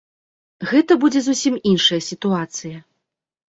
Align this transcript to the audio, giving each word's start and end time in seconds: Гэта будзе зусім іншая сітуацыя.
Гэта 0.69 0.97
будзе 1.03 1.21
зусім 1.27 1.61
іншая 1.73 2.01
сітуацыя. 2.09 2.77